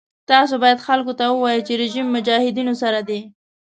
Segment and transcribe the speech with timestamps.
[0.29, 3.19] تاسو باید خلکو ته ووایئ چې رژیم مجاهدینو سره دی.